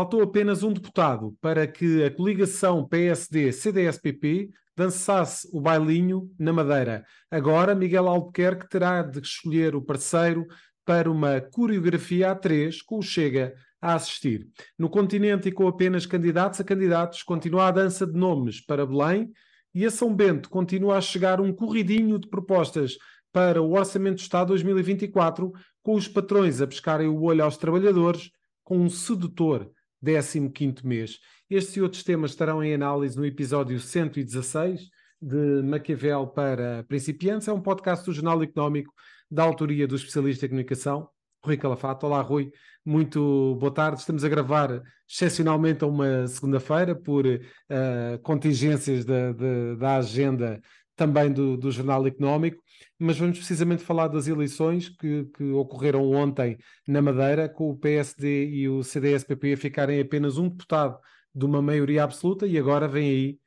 [0.00, 7.04] Faltou apenas um deputado para que a coligação PSD-CDS-PP dançasse o bailinho na Madeira.
[7.30, 10.46] Agora, Miguel Albuquerque terá de escolher o parceiro
[10.86, 14.48] para uma coreografia a três com o Chega a assistir.
[14.78, 19.30] No continente e com apenas candidatos a candidatos, continua a dança de nomes para Belém
[19.74, 22.96] e a São Bento continua a chegar um corridinho de propostas
[23.30, 28.30] para o Orçamento do Estado 2024, com os patrões a pescarem o olho aos trabalhadores
[28.64, 29.70] com um sedutor
[30.04, 31.18] 15º mês.
[31.48, 34.88] Estes e outros temas estarão em análise no episódio 116
[35.20, 37.48] de Maquiavel para principiantes.
[37.48, 38.92] É um podcast do Jornal Económico
[39.30, 41.08] da autoria do especialista em comunicação,
[41.44, 42.06] Rui Calafato.
[42.06, 42.50] Olá, Rui.
[42.84, 44.00] Muito boa tarde.
[44.00, 49.32] Estamos a gravar excepcionalmente a uma segunda-feira por uh, contingências da,
[49.78, 50.60] da agenda
[51.00, 52.62] também do, do, Jornal Económico,
[52.98, 58.50] mas vamos precisamente falar das eleições que, que, ocorreram ontem na Madeira, com o PSD
[58.50, 60.98] e o CDS-PP a ficarem apenas um deputado
[61.34, 63.38] de uma maioria absoluta e agora vem aí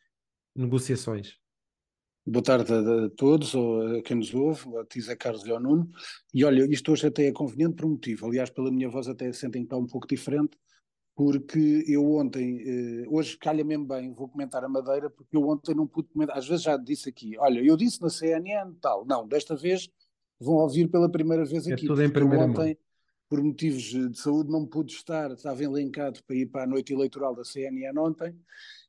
[0.55, 1.37] negociações.
[2.25, 5.91] Boa tarde a, todos, ou a quem nos ouve, a Tisa Carlos Nuno.
[6.33, 8.25] E olha, isto hoje até é conveniente por um motivo.
[8.25, 10.57] Aliás, pela minha voz até sentem que está um pouco diferente,
[11.15, 15.75] porque eu ontem, eh, hoje calha mesmo bem, vou comentar a Madeira, porque eu ontem
[15.75, 19.27] não pude comentar, às vezes já disse aqui, olha, eu disse na CNN tal, não,
[19.27, 19.89] desta vez
[20.39, 21.85] vão ouvir pela primeira vez é aqui.
[21.85, 22.77] É tudo em primeira ontem, mão.
[23.29, 27.35] por motivos de saúde, não pude estar, estava elencado para ir para a noite eleitoral
[27.35, 28.35] da CNN ontem,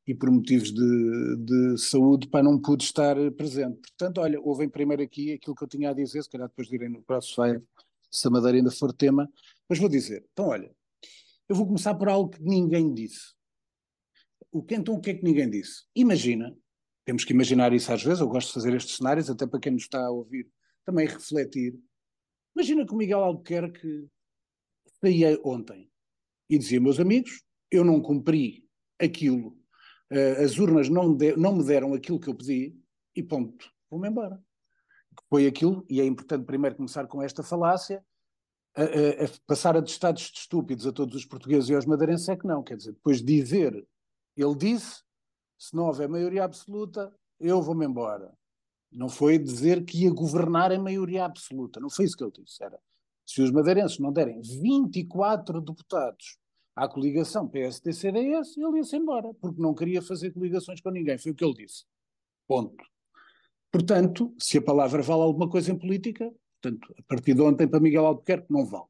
[0.06, 3.80] e por motivos de, de saúde, para não pude estar presente.
[3.80, 6.68] Portanto, olha, houve em primeiro aqui aquilo que eu tinha a dizer, se calhar depois
[6.68, 7.62] direi no próximo
[8.10, 9.28] se a Madeira ainda for tema,
[9.68, 10.70] mas vou dizer, então olha,
[11.48, 13.34] eu vou começar por algo que ninguém disse.
[14.50, 15.84] O que então o que é que ninguém disse?
[15.94, 16.56] Imagina,
[17.04, 19.72] temos que imaginar isso às vezes, eu gosto de fazer estes cenários, até para quem
[19.72, 20.48] nos está a ouvir
[20.84, 21.78] também refletir.
[22.54, 24.08] Imagina que o Miguel Albuquerque
[25.00, 25.90] saía ontem
[26.48, 28.64] e dizia, meus amigos, eu não cumpri
[28.98, 29.58] aquilo,
[30.12, 32.76] uh, as urnas não, de, não me deram aquilo que eu pedi
[33.16, 34.42] e ponto, vou-me embora.
[35.28, 38.04] Foi aquilo, e é importante primeiro começar com esta falácia,
[38.74, 39.90] a, a, a, passar a de
[40.20, 42.62] estúpidos a todos os portugueses e aos madeirenses é que não.
[42.62, 43.86] Quer dizer, depois de dizer,
[44.36, 45.02] ele disse,
[45.58, 48.32] se não houver maioria absoluta, eu vou-me embora.
[48.92, 51.80] Não foi dizer que ia governar em maioria absoluta.
[51.80, 52.62] Não foi isso que ele disse.
[52.62, 52.78] Era,
[53.26, 56.38] se os madeirenses não derem 24 deputados
[56.76, 61.18] à coligação PSD-CDS, ele ia-se embora, porque não queria fazer coligações com ninguém.
[61.18, 61.84] Foi o que ele disse.
[62.46, 62.84] Ponto.
[63.72, 66.32] Portanto, se a palavra vale alguma coisa em política,
[66.64, 68.86] Portanto, a partir de ontem para Miguel Albuquerque não vale.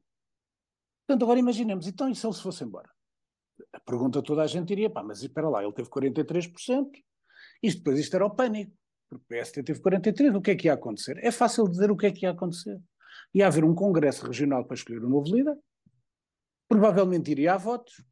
[1.05, 2.89] Portanto, agora imaginemos, então e se ele se fosse embora?
[3.73, 6.89] A pergunta toda a gente iria, pá, mas espera lá, ele teve 43%,
[7.61, 8.71] isto depois isto era o pânico,
[9.09, 11.17] porque o PST teve 43%, o que é que ia acontecer?
[11.21, 12.81] É fácil dizer o que é que ia acontecer.
[13.33, 15.57] Ia haver um congresso regional para escolher o um novo líder,
[16.67, 18.03] provavelmente iria a votos,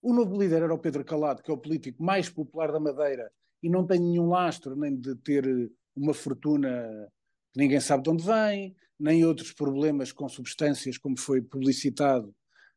[0.00, 3.30] o novo líder era o Pedro Calado, que é o político mais popular da Madeira
[3.60, 7.10] e não tem nenhum lastro nem de ter uma fortuna
[7.58, 12.34] ninguém sabe de onde vem, nem outros problemas com substâncias, como foi publicitado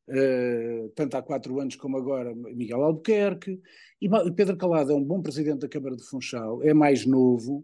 [0.09, 3.61] uh, tanto há quatro anos como agora Miguel Albuquerque.
[4.01, 7.63] E Pedro Calado é um bom presidente da Câmara de Funchal, é mais novo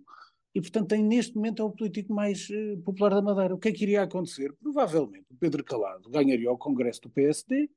[0.58, 3.54] e, portanto, tem, neste momento é o político mais uh, popular da Madeira.
[3.54, 4.52] O que é que iria acontecer?
[4.54, 7.70] Provavelmente o Pedro Calado ganharia o Congresso do PSD,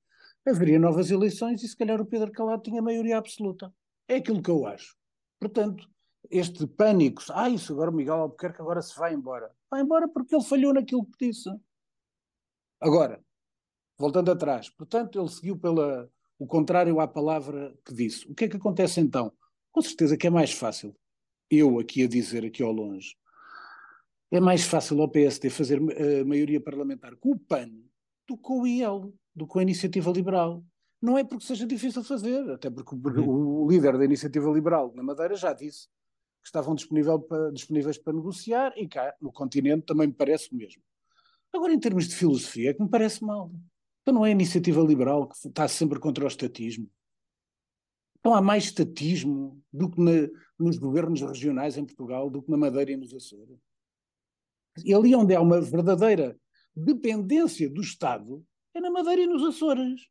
[0.46, 3.70] haveria novas eleições e, se calhar, o Pedro Calado tinha maioria absoluta.
[4.08, 4.96] É aquilo que eu acho.
[5.38, 5.86] Portanto,
[6.30, 9.50] este pânico, ah, isso agora o Miguel Albuquerque agora se vai embora.
[9.68, 11.50] Vai embora porque ele falhou naquilo que disse.
[12.80, 13.22] Agora,
[13.98, 18.26] voltando atrás, portanto, ele seguiu pela o contrário à palavra que disse.
[18.30, 19.32] O que é que acontece então?
[19.70, 20.96] Com certeza que é mais fácil,
[21.50, 23.14] eu aqui a dizer, aqui ao longe,
[24.30, 27.68] é mais fácil ao PSD fazer a maioria parlamentar com o PAN
[28.26, 30.64] do que com o IL, do que com a Iniciativa Liberal.
[31.02, 35.02] Não é porque seja difícil fazer, até porque o, o líder da Iniciativa Liberal na
[35.02, 35.88] Madeira já disse
[36.42, 40.56] que estavam disponível para, disponíveis para negociar e cá no continente também me parece o
[40.56, 40.82] mesmo.
[41.52, 43.50] Agora, em termos de filosofia, é que me parece mal.
[44.02, 46.88] Então não é a iniciativa liberal que está sempre contra o estatismo.
[48.18, 50.28] Então há mais estatismo do que na,
[50.58, 53.58] nos governos regionais em Portugal, do que na Madeira e nos Açores.
[54.84, 56.38] E ali onde há uma verdadeira
[56.74, 58.44] dependência do Estado,
[58.74, 60.08] é na Madeira e nos Açores.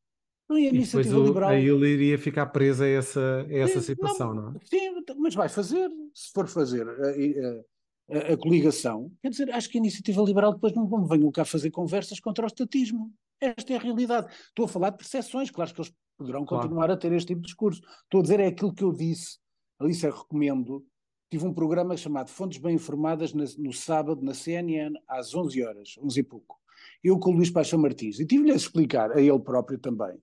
[0.51, 1.49] É a iniciativa o, liberal.
[1.49, 4.65] Aí ele iria ficar preso a essa, a essa sim, situação, não, não, é?
[4.65, 9.77] Sim, mas vai fazer, se for fazer a, a, a, coligação, quer dizer, acho que
[9.77, 13.13] a iniciativa liberal depois não, não venham cá fazer conversas contra o estatismo.
[13.39, 14.33] Esta é a realidade.
[14.47, 16.63] Estou a falar de percepções, claro que eles poderão claro.
[16.63, 17.81] continuar a ter este tipo de discurso.
[18.03, 19.37] Estou a dizer é aquilo que eu disse.
[19.79, 20.85] Alice, eu recomendo.
[21.31, 25.95] Tive um programa chamado Fontes Bem Informadas na, no sábado na CNN às 11 horas,
[26.01, 26.59] 11 e pouco.
[27.03, 28.19] Eu com o Luís Paixão Martins.
[28.19, 30.17] E tive-lhe a explicar, a ele próprio também,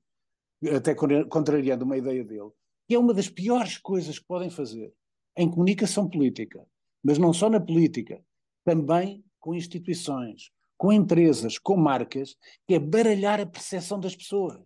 [0.75, 2.51] até contrariando uma ideia dele,
[2.89, 4.93] que é uma das piores coisas que podem fazer
[5.37, 6.67] em comunicação política,
[7.03, 8.25] mas não só na política,
[8.65, 12.37] também com instituições, com empresas, com marcas,
[12.67, 14.61] que é baralhar a percepção das pessoas.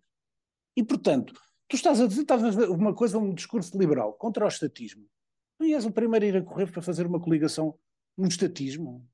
[0.76, 1.34] E, portanto,
[1.68, 5.06] tu estás a dizer estás a uma coisa, um discurso liberal contra o estatismo.
[5.58, 7.78] Tu és o primeiro a ir a correr para fazer uma coligação
[8.16, 9.06] no estatismo.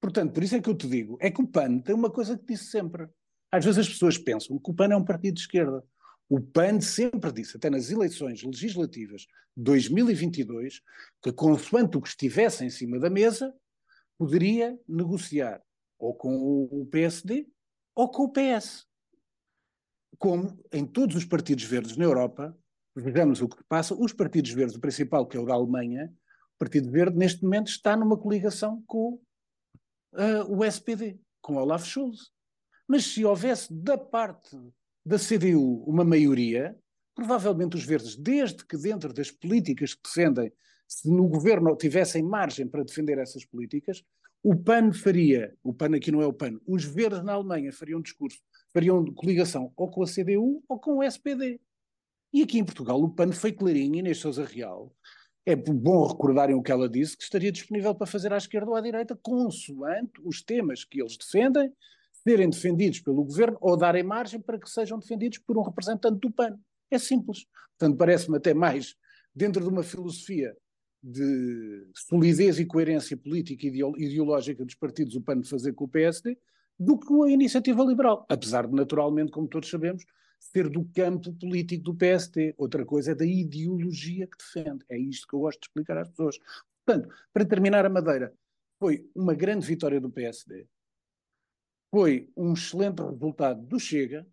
[0.00, 2.36] Portanto, por isso é que eu te digo, é que o PAN tem uma coisa
[2.36, 3.08] que disse sempre.
[3.52, 5.84] Às vezes as pessoas pensam que o PAN é um partido de esquerda.
[6.28, 9.22] O PAN sempre disse, até nas eleições legislativas
[9.56, 10.80] de 2022,
[11.22, 13.52] que consoante o que estivesse em cima da mesa,
[14.16, 15.60] poderia negociar
[15.98, 16.36] ou com
[16.70, 17.48] o PSD
[17.94, 18.86] ou com o PS.
[20.18, 22.56] Como em todos os partidos verdes na Europa,
[22.94, 26.12] vejamos o que passa, os partidos verdes, o principal, que é o da Alemanha,
[26.54, 29.20] o Partido Verde, neste momento está numa coligação com
[30.12, 32.30] uh, o SPD, com Olaf Scholz.
[32.90, 34.58] Mas se houvesse da parte
[35.06, 36.76] da CDU uma maioria,
[37.14, 40.52] provavelmente os verdes, desde que dentro das políticas que defendem,
[40.88, 44.02] se no governo tivessem margem para defender essas políticas,
[44.42, 48.00] o PAN faria, o PAN aqui não é o PAN, os verdes na Alemanha fariam
[48.00, 48.40] um discurso,
[48.74, 51.60] fariam coligação ou com a CDU ou com o SPD.
[52.32, 54.92] E aqui em Portugal o PAN foi clarinho, Inês Sousa Real,
[55.46, 58.74] é bom recordarem o que ela disse, que estaria disponível para fazer à esquerda ou
[58.74, 61.72] à direita, consoante os temas que eles defendem,
[62.30, 66.30] serem defendidos pelo governo ou darem margem para que sejam defendidos por um representante do
[66.30, 66.56] PAN.
[66.88, 67.44] É simples.
[67.76, 68.94] Portanto, parece-me até mais
[69.34, 70.56] dentro de uma filosofia
[71.02, 76.38] de solidez e coerência política e ideológica dos partidos o PAN fazer com o PSD
[76.78, 78.24] do que a iniciativa liberal.
[78.28, 80.04] Apesar de, naturalmente, como todos sabemos,
[80.38, 82.54] ser do campo político do PSD.
[82.56, 84.84] Outra coisa é da ideologia que defende.
[84.88, 86.38] É isto que eu gosto de explicar às pessoas.
[86.86, 88.32] Portanto, para terminar a Madeira,
[88.78, 90.66] foi uma grande vitória do PSD,
[91.90, 94.26] foi um excelente resultado do Chega,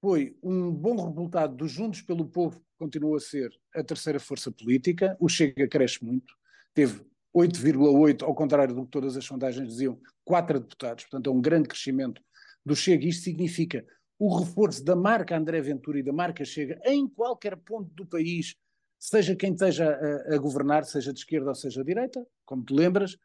[0.00, 4.50] foi um bom resultado dos Juntos pelo Povo, que continua a ser a terceira força
[4.50, 5.16] política.
[5.20, 6.34] O Chega cresce muito,
[6.74, 7.04] teve
[7.36, 11.68] 8,8, ao contrário do que todas as sondagens diziam, quatro deputados, portanto é um grande
[11.68, 12.22] crescimento
[12.64, 13.06] do Chega.
[13.06, 13.86] Isto significa
[14.18, 18.56] o reforço da marca André Ventura e da marca Chega em qualquer ponto do país,
[18.98, 22.72] seja quem esteja a, a governar, seja de esquerda ou seja de direita, como te
[22.72, 23.16] lembras,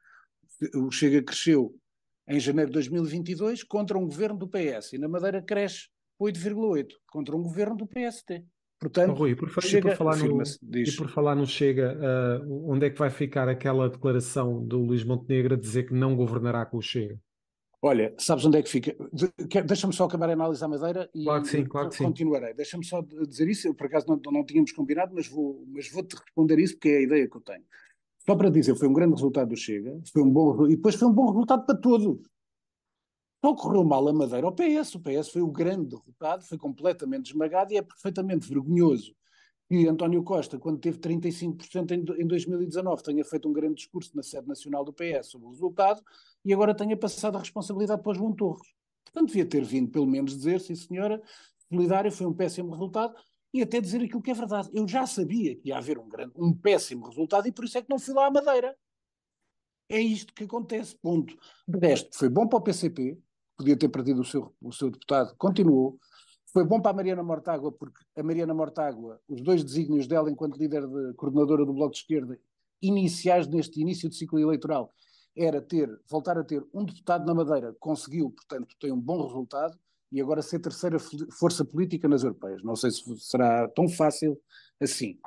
[0.76, 1.76] o Chega cresceu
[2.28, 5.88] em janeiro de 2022 contra um governo do PS e na Madeira cresce
[6.22, 8.44] 8,8 contra um governo do PST.
[8.80, 10.44] Portanto, oh, Rui, por, chega, e, por falar no,
[10.76, 15.04] e por falar no Chega, uh, onde é que vai ficar aquela declaração do Luís
[15.04, 17.20] Montenegro a dizer que não governará com o Chega?
[17.82, 18.96] Olha, sabes onde é que fica?
[19.12, 19.32] De,
[19.64, 22.54] Deixa-me só acabar a análise à Madeira e claro que sim, claro que continuarei.
[22.54, 26.16] Deixa-me só dizer isso, eu por acaso não, não tínhamos combinado, mas vou, mas vou-te
[26.16, 27.64] responder isso porque é a ideia que eu tenho.
[28.28, 31.08] Só para dizer, foi um grande resultado do Chega, foi um bom, e depois foi
[31.08, 32.20] um bom resultado para todos.
[33.44, 37.28] Só correu mal a Madeira ao PS, o PS foi o grande derrotado, foi completamente
[37.28, 39.16] esmagado e é perfeitamente vergonhoso
[39.70, 44.24] que António Costa, quando teve 35% em, em 2019, tenha feito um grande discurso na
[44.24, 46.02] sede nacional do PS sobre o resultado
[46.44, 48.68] e agora tenha passado a responsabilidade para o João Torres.
[49.06, 51.22] Portanto, devia ter vindo pelo menos dizer, sim senhora,
[51.70, 53.14] solidário foi um péssimo resultado
[53.54, 54.70] e até dizer aquilo que é verdade.
[54.74, 57.82] Eu já sabia que ia haver um, grande, um péssimo resultado e por isso é
[57.82, 58.76] que não fui lá à Madeira.
[59.90, 61.36] É isto que acontece, ponto.
[61.68, 63.18] De resto, foi bom para o PCP,
[63.56, 65.98] podia ter perdido o seu, o seu deputado, continuou,
[66.52, 70.58] foi bom para a Mariana Mortágua, porque a Mariana Mortágua, os dois desígnios dela enquanto
[70.58, 72.40] líder de coordenadora do Bloco de Esquerda,
[72.82, 74.94] iniciais neste início de ciclo eleitoral,
[75.36, 79.78] era ter, voltar a ter um deputado na Madeira, conseguiu, portanto, tem um bom resultado,
[80.12, 80.98] e agora ser terceira
[81.40, 82.64] força política nas europeias.
[82.64, 84.40] Não sei se será tão fácil
[84.80, 85.20] assim.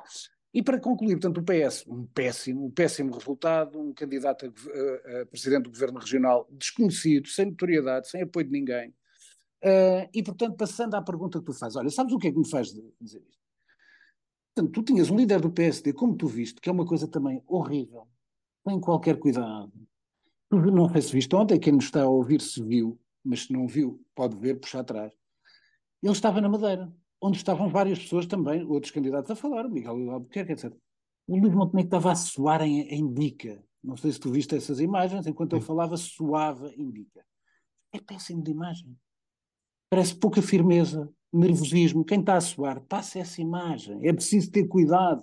[0.53, 5.21] E para concluir, portanto, o PS, um péssimo, um péssimo resultado, um candidato a, a,
[5.21, 8.93] a presidente do governo regional desconhecido, sem notoriedade, sem apoio de ninguém,
[9.63, 12.37] Uh, e, portanto, passando à pergunta que tu fazes, olha, sabes o que é que
[12.37, 13.39] me faz dizer isto?
[14.55, 17.43] Portanto, tu tinhas um líder do PSD, como tu viste, que é uma coisa também
[17.47, 18.07] horrível,
[18.65, 19.71] tem qualquer cuidado.
[20.51, 23.67] Não sei se viste ontem, quem nos está a ouvir se viu, mas se não
[23.67, 25.13] viu, pode ver, puxar atrás.
[26.01, 30.11] Ele estava na Madeira, onde estavam várias pessoas também, outros candidatos a falar, o Miguel
[30.11, 30.73] Albuquerque, etc.
[31.27, 33.63] O Luís Montenegro estava a suar em, em bica.
[33.83, 37.25] Não sei se tu viste essas imagens, enquanto ele falava, suava em bica.
[37.93, 38.97] É péssimo de imagem
[39.91, 42.05] parece pouca firmeza, nervosismo.
[42.05, 44.07] Quem está a suar, passa essa imagem.
[44.07, 45.21] É preciso ter cuidado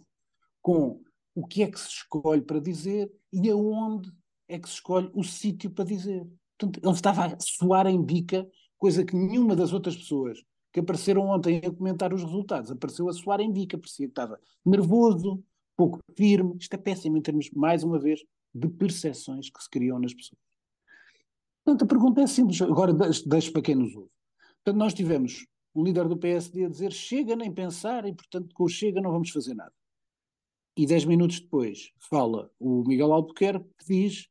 [0.60, 1.02] com
[1.34, 4.12] o que é que se escolhe para dizer e aonde
[4.46, 6.28] é que se escolhe o sítio para dizer.
[6.58, 8.46] Portanto, ele estava a suar em bica,
[8.76, 13.12] coisa que nenhuma das outras pessoas que apareceram ontem a comentar os resultados apareceu a
[13.12, 15.42] suar em bica, parecia que estava nervoso,
[15.76, 16.56] pouco firme.
[16.58, 18.20] Isto é péssimo em termos, mais uma vez,
[18.54, 20.40] de percepções que se criam nas pessoas.
[21.64, 24.10] Portanto, a pergunta é simples, agora deixo para quem nos ouve.
[24.64, 28.64] Portanto, nós tivemos um líder do PSD a dizer chega nem pensar e, portanto, com
[28.64, 29.72] o chega não vamos fazer nada.
[30.76, 34.28] E dez minutos depois fala o Miguel Albuquerque que diz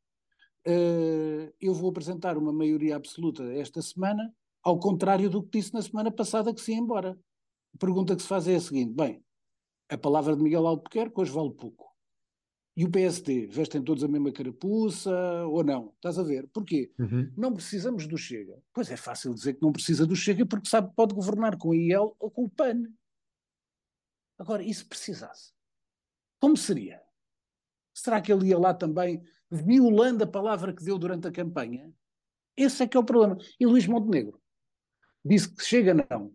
[1.59, 6.12] eu vou apresentar uma maioria absoluta esta semana, ao contrário do que disse na semana
[6.12, 7.17] passada que se ia embora.
[7.74, 9.24] A pergunta que se faz é a seguinte, bem,
[9.89, 11.88] a palavra de Miguel Albuquerque hoje vale pouco.
[12.75, 15.12] E o PSD, vestem todos a mesma carapuça
[15.47, 15.93] ou não?
[15.95, 16.47] Estás a ver?
[16.50, 16.91] Porquê?
[17.00, 17.33] Uhum.
[17.36, 18.62] Não precisamos do Chega.
[18.71, 21.71] Pois é fácil dizer que não precisa do Chega porque sabe que pode governar com
[21.71, 22.83] a IEL ou com o PAN.
[24.38, 25.53] Agora, e se precisasse?
[26.39, 27.01] Como seria?
[27.97, 31.91] Será que ele ia lá também violando a palavra que deu durante a campanha?
[32.55, 33.37] Esse é que é o problema.
[33.59, 34.39] E Luís Montenegro
[35.25, 36.31] disse que chega não.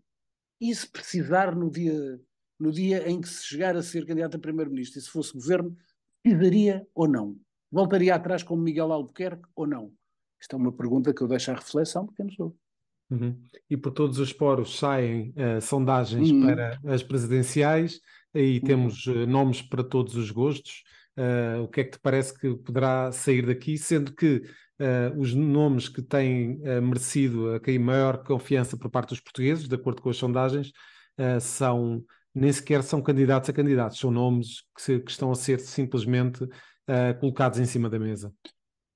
[0.61, 2.21] E se precisar no dia,
[2.59, 5.77] no dia em que se chegar a ser candidato a primeiro-ministro e se fosse governo,
[6.21, 7.37] precisaria ou não?
[7.71, 9.93] Voltaria atrás como Miguel Albuquerque ou não?
[10.41, 12.57] Esta é uma pergunta que eu deixo à reflexão porque não sou.
[13.09, 13.41] Uhum.
[13.71, 16.43] E por todos os poros saem uh, sondagens uhum.
[16.43, 18.01] para as presidenciais,
[18.35, 18.65] aí uhum.
[18.65, 20.83] temos uh, nomes para todos os gostos.
[21.17, 24.43] Uh, o que é que te parece que poderá sair daqui, sendo que
[25.17, 30.11] os nomes que têm merecido a maior confiança por parte dos portugueses, de acordo com
[30.11, 30.73] as sondagens,
[31.41, 32.05] são
[32.35, 36.45] nem sequer são candidatos a candidatos, são nomes que, se, que estão a ser simplesmente
[36.45, 38.33] uh, colocados em cima da mesa.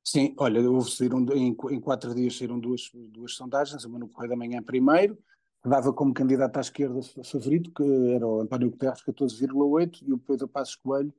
[0.03, 4.31] Sim, olha, houve saíram, em, em quatro dias saíram duas, duas sondagens, uma no Correio
[4.31, 5.19] da Manhã primeiro,
[5.65, 7.83] dava como candidato à esquerda favorito, que
[8.13, 11.13] era o António Guterres, 14,8, e o Pedro Passos Coelho, uh,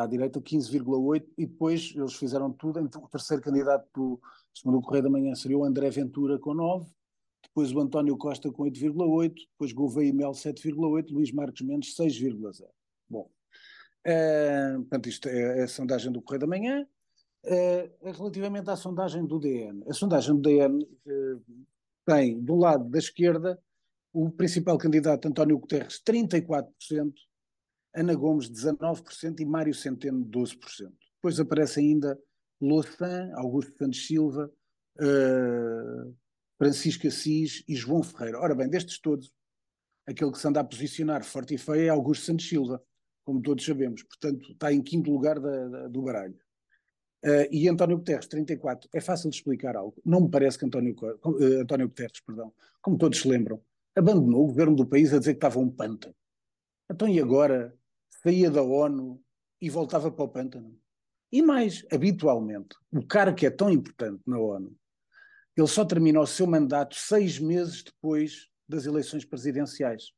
[0.00, 4.20] à direita, 15,8, e depois eles fizeram tudo, então, o terceiro candidato do,
[4.54, 6.90] segundo o Correio da Manhã seria o André Ventura, com 9,
[7.42, 12.64] depois o António Costa com 8,8, depois Gouveia e Mel 7,8, Luís Marcos Mendes 6,0.
[13.08, 13.30] Bom,
[14.06, 16.86] uh, portanto isto é, é, a sondagem do Correio da Manhã.
[17.44, 20.86] Uh, relativamente à sondagem do DN, a sondagem do DN
[22.04, 23.58] tem, do lado da esquerda,
[24.12, 27.12] o principal candidato António Guterres 34%,
[27.94, 30.56] Ana Gomes 19% e Mário Centeno 12%.
[31.16, 32.18] Depois aparece ainda
[32.60, 34.50] Louçã, Augusto Santos Silva,
[35.00, 36.16] uh,
[36.58, 38.40] Francisco Assis e João Ferreira.
[38.40, 39.32] Ora bem, destes todos,
[40.06, 42.82] aquele que se anda a posicionar forte e feio é Augusto Santos Silva,
[43.24, 44.02] como todos sabemos.
[44.02, 46.38] Portanto, está em quinto lugar da, da, do baralho.
[47.24, 48.88] Uh, e António Guterres, 34.
[48.92, 50.00] É fácil de explicar algo.
[50.04, 53.60] Não me parece que António, uh, António Guterres, perdão, como todos se lembram,
[53.94, 56.14] abandonou o governo do país a dizer que estava um pântano.
[56.90, 57.76] Então e agora
[58.22, 59.20] saía da ONU
[59.60, 60.78] e voltava para o pântano?
[61.30, 64.76] E mais, habitualmente, o cara que é tão importante na ONU
[65.58, 70.12] ele só termina o seu mandato seis meses depois das eleições presidenciais.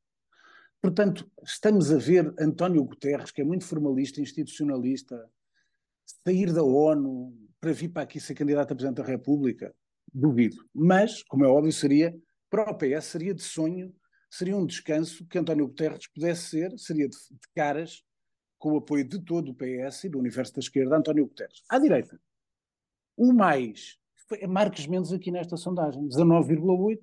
[0.82, 5.30] Portanto, estamos a ver António Guterres, que é muito formalista, institucionalista,
[6.24, 9.74] sair da ONU para vir para aqui ser candidato a Presidente da República?
[10.12, 10.56] Duvido.
[10.74, 12.14] Mas, como é óbvio, seria,
[12.50, 13.94] para o PS, seria de sonho,
[14.30, 18.04] seria um descanso que António Guterres pudesse ser, seria de, de caras,
[18.58, 21.62] com o apoio de todo o PS e do universo da esquerda, António Guterres.
[21.68, 22.20] À direita,
[23.16, 23.98] o mais
[24.38, 27.00] é Marcos Mendes aqui nesta sondagem, 19,8.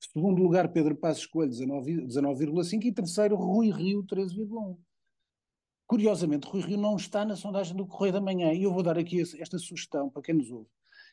[0.00, 2.84] Segundo lugar, Pedro Passos Coelho, 19,5.
[2.84, 4.76] E terceiro, Rui Rio, 13,1.
[5.86, 8.52] Curiosamente, Rui Rio não está na sondagem do Correio da Manhã.
[8.52, 10.68] E eu vou dar aqui esta sugestão para quem nos ouve.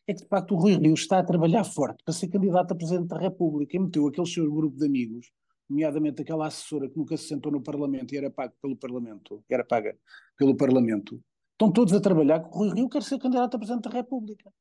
[0.07, 2.75] É que, de facto, o Rui Rio está a trabalhar forte para ser candidato a
[2.75, 5.31] Presidente da República e meteu aquele seu grupo de amigos,
[5.67, 9.65] nomeadamente aquela assessora que nunca se sentou no Parlamento e era paga pelo Parlamento, era
[9.65, 9.97] paga
[10.38, 11.19] pelo Parlamento,
[11.53, 14.51] estão todos a trabalhar que o Rui Rio quer ser candidato a Presidente da República.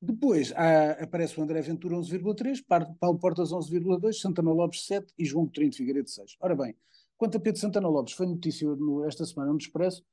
[0.00, 2.64] Depois há, aparece o André Ventura 11,3,
[2.98, 6.36] Paulo Portas 11,2, Santana Lopes 7 e João Coutinho Figueiredo 6.
[6.40, 6.74] Ora bem,
[7.16, 10.04] quanto a Pedro Santana Lopes, foi notícia no, esta semana no Expresso,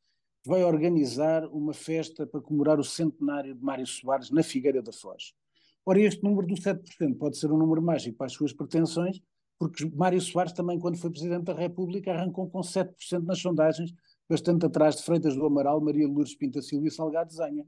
[0.45, 5.33] vai organizar uma festa para comemorar o centenário de Mário Soares na Figueira da Foz.
[5.85, 9.21] Ora, este número do 7% pode ser um número mágico para as suas pretensões,
[9.57, 13.93] porque Mário Soares também, quando foi Presidente da República, arrancou com 7% nas sondagens,
[14.27, 17.65] bastante atrás de Freitas do Amaral, Maria Lourdes Pinta Silva e Salgado Zanha.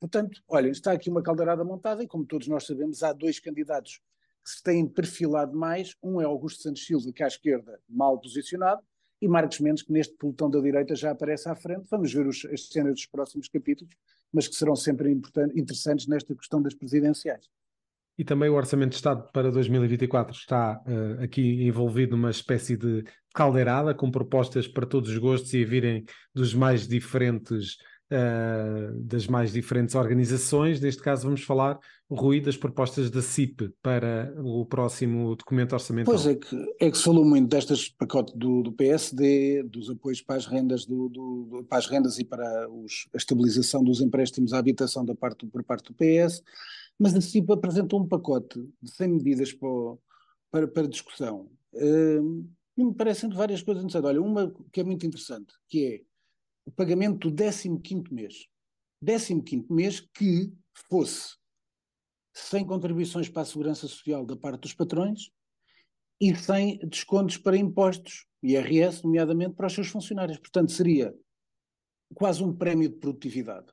[0.00, 4.00] Portanto, olha, está aqui uma caldeirada montada e, como todos nós sabemos, há dois candidatos
[4.44, 5.94] que se têm perfilado mais.
[6.02, 8.82] Um é Augusto Santos Silva, que é à esquerda, mal posicionado,
[9.20, 11.86] e Marcos Mendes, que neste pelotão da direita já aparece à frente.
[11.90, 13.94] Vamos ver os, as cenas dos próximos capítulos,
[14.32, 15.10] mas que serão sempre
[15.54, 17.48] interessantes nesta questão das presidenciais.
[18.16, 23.04] E também o Orçamento de Estado para 2024 está uh, aqui envolvido numa espécie de
[23.32, 27.76] caldeirada, com propostas para todos os gostos e virem dos mais diferentes
[28.12, 30.80] uh, das mais diferentes organizações.
[30.80, 31.78] Neste caso, vamos falar,
[32.10, 36.14] Rui, das propostas da CIP para o próximo documento orçamental.
[36.14, 40.22] Pois é que, é que se falou muito destas pacote do, do PSD, dos apoios
[40.22, 44.52] para as rendas, do, do, para as rendas e para os, a estabilização dos empréstimos
[44.52, 46.42] à habitação da parte, por parte do PS,
[46.98, 49.98] mas a CIP apresentou um pacote de 100 medidas para o,
[50.50, 51.48] para, para discussão.
[51.74, 54.08] Uh, me parecem várias coisas interessantes.
[54.08, 56.00] Olha, uma que é muito interessante, que é
[56.68, 58.46] o pagamento do 15 mês.
[59.02, 60.52] 15 mês que
[60.90, 61.34] fosse
[62.34, 65.30] sem contribuições para a segurança social da parte dos patrões
[66.20, 70.38] e sem descontos para impostos, IRS, nomeadamente para os seus funcionários.
[70.38, 71.14] Portanto, seria
[72.14, 73.72] quase um prémio de produtividade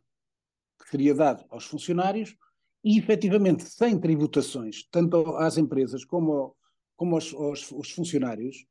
[0.82, 2.34] que seria dado aos funcionários
[2.82, 6.56] e, efetivamente, sem tributações, tanto às empresas como,
[6.96, 8.66] como aos, aos, aos funcionários,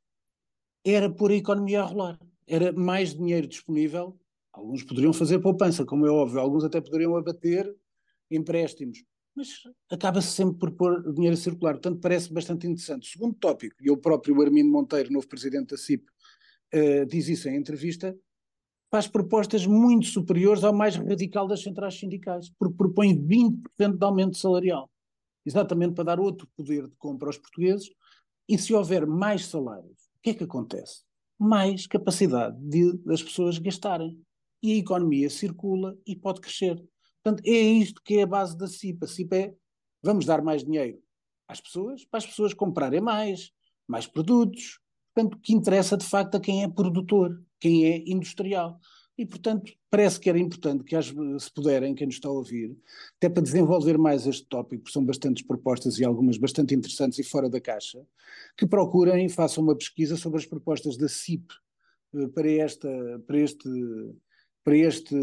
[0.83, 2.19] era pôr a economia a rolar.
[2.47, 4.19] Era mais dinheiro disponível.
[4.51, 7.73] Alguns poderiam fazer poupança, como é óbvio, alguns até poderiam abater
[8.31, 9.03] empréstimos,
[9.35, 9.49] mas
[9.89, 11.73] acaba-se sempre por pôr dinheiro a circular.
[11.73, 13.07] Portanto, parece bastante interessante.
[13.07, 16.05] Segundo tópico, e o próprio Armindo Monteiro, novo presidente da CIP,
[16.73, 18.17] uh, diz isso em entrevista,
[18.89, 24.37] faz propostas muito superiores ao mais radical das centrais sindicais, porque propõe 20% de aumento
[24.37, 24.89] salarial,
[25.45, 27.89] exatamente para dar outro poder de compra aos portugueses,
[28.47, 31.03] e se houver mais salários que é que acontece?
[31.39, 34.19] Mais capacidade de, das pessoas gastarem.
[34.63, 36.83] E a economia circula e pode crescer.
[37.23, 39.03] Portanto, é isto que é a base da CIP.
[39.03, 39.53] A CIP é
[40.01, 40.99] vamos dar mais dinheiro
[41.47, 43.51] às pessoas, para as pessoas comprarem mais,
[43.87, 44.79] mais produtos.
[45.13, 48.79] Portanto, que interessa de facto a quem é produtor, quem é industrial.
[49.17, 52.75] E, portanto, parece que era importante que, se puderem, quem nos está a ouvir,
[53.17, 57.23] até para desenvolver mais este tópico, porque são bastantes propostas e algumas bastante interessantes e
[57.23, 58.05] fora da caixa,
[58.57, 61.45] que procurem, façam uma pesquisa sobre as propostas da CIP
[62.13, 62.89] eh, para, esta,
[63.25, 63.69] para, este,
[64.65, 65.15] para, este,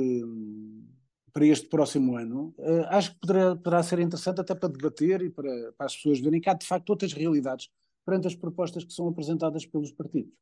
[1.30, 2.54] para este próximo ano.
[2.56, 6.18] Uh, acho que poderá, poderá ser interessante até para debater e para, para as pessoas
[6.18, 7.68] verem que há, de facto, outras realidades
[8.06, 10.32] perante as propostas que são apresentadas pelos partidos.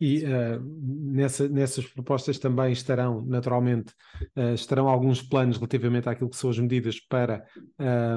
[0.00, 0.62] E uh,
[1.12, 3.94] nessa, nessas propostas também estarão, naturalmente,
[4.36, 7.46] uh, estarão alguns planos relativamente àquilo que são as medidas para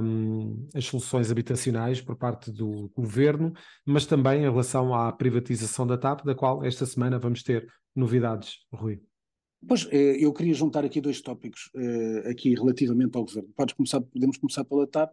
[0.04, 3.54] um, as soluções habitacionais por parte do governo,
[3.86, 7.66] mas também em relação à privatização da TAP, da qual esta semana vamos ter
[7.96, 9.02] novidades, Rui.
[9.66, 11.70] Pois, eh, eu queria juntar aqui dois tópicos
[12.26, 13.50] aqui relativamente ao governo.
[13.54, 15.12] Podes começar, podemos começar pela TAP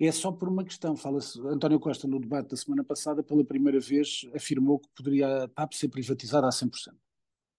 [0.00, 0.96] é só por uma questão.
[0.96, 5.48] Fala-se, António Costa, no debate da semana passada, pela primeira vez, afirmou que poderia a
[5.48, 6.94] TAP ser privatizada a 100%.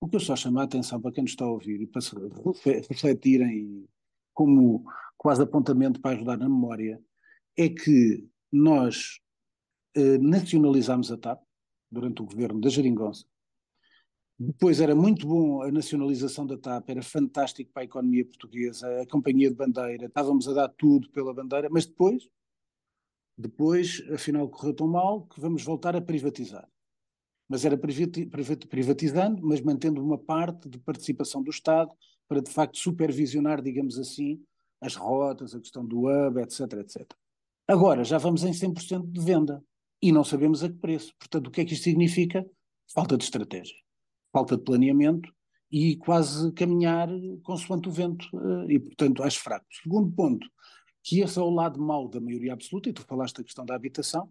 [0.01, 2.01] O que eu só chamo a atenção para quem nos está a ouvir e para
[2.89, 3.87] refletirem
[4.33, 4.83] como
[5.17, 7.01] quase apontamento para ajudar na memória,
[7.55, 9.19] é que nós
[9.95, 11.41] eh, nacionalizámos a TAP
[11.89, 13.25] durante o governo da Jeringonça.
[14.45, 19.07] Depois era muito bom a nacionalização da TAP, era fantástico para a economia portuguesa, a
[19.07, 22.27] companhia de bandeira, estávamos a dar tudo pela bandeira, mas depois,
[23.37, 26.67] depois, afinal correu tão mal que vamos voltar a privatizar.
[27.47, 31.93] Mas era privatizando, mas mantendo uma parte de participação do Estado
[32.27, 34.43] para de facto supervisionar, digamos assim,
[34.81, 37.07] as rotas, a questão do hub, etc, etc.
[37.65, 39.63] Agora já vamos em 100% de venda
[40.01, 41.15] e não sabemos a que preço.
[41.17, 42.45] Portanto, o que é que isto significa?
[42.93, 43.82] Falta de estratégia
[44.33, 45.31] falta de planeamento
[45.71, 47.07] e quase caminhar
[47.43, 49.65] consoante o vento, eh, e portanto acho fraco.
[49.71, 50.45] Segundo ponto,
[51.03, 53.75] que esse é o lado mau da maioria absoluta, e tu falaste da questão da
[53.75, 54.29] habitação,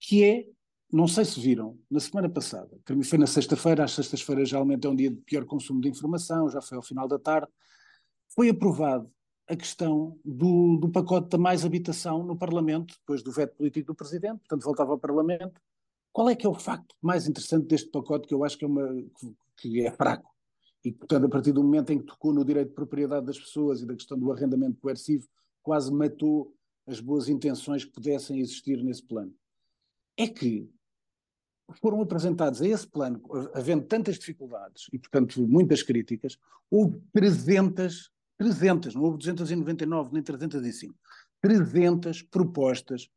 [0.00, 0.46] que é,
[0.92, 2.70] não sei se viram, na semana passada,
[3.04, 6.60] foi na sexta-feira, às sextas-feiras geralmente é um dia de pior consumo de informação, já
[6.62, 7.48] foi ao final da tarde,
[8.34, 9.10] foi aprovado
[9.48, 13.94] a questão do, do pacote da mais habitação no Parlamento, depois do veto político do
[13.94, 15.60] Presidente, portanto voltava ao Parlamento,
[16.12, 18.68] qual é que é o facto mais interessante deste pacote que eu acho que é,
[18.68, 18.88] uma,
[19.56, 20.28] que é fraco?
[20.84, 23.82] E, portanto, a partir do momento em que tocou no direito de propriedade das pessoas
[23.82, 25.28] e da questão do arrendamento coercivo,
[25.62, 26.54] quase matou
[26.86, 29.34] as boas intenções que pudessem existir nesse plano.
[30.16, 30.68] É que
[31.80, 33.20] foram apresentados a esse plano,
[33.54, 36.38] havendo tantas dificuldades e, portanto, muitas críticas,
[36.70, 40.94] houve 300, 300, não houve 299 nem 305,
[41.42, 43.10] 300 propostas